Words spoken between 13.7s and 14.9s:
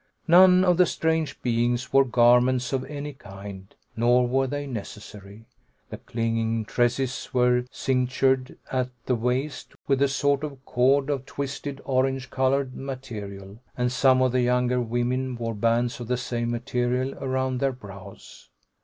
and some of the younger